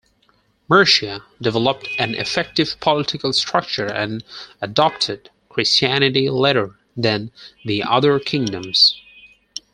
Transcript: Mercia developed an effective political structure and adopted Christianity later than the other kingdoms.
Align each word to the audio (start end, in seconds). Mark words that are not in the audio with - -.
Mercia 0.67 1.23
developed 1.39 1.87
an 1.99 2.15
effective 2.15 2.75
political 2.79 3.31
structure 3.31 3.85
and 3.85 4.23
adopted 4.59 5.29
Christianity 5.47 6.27
later 6.27 6.79
than 6.97 7.29
the 7.65 7.83
other 7.83 8.19
kingdoms. 8.19 8.99